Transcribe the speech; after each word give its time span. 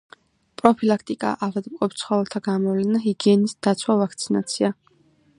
პროფილაქტიკა: 0.59 1.33
ავადმყოფ 1.47 1.93
ცხოველთა 2.01 2.41
გამოვლენა, 2.47 3.01
ჰიგიენის 3.03 3.53
დაცვა, 3.67 3.99
ვაქცინაცია. 4.01 4.73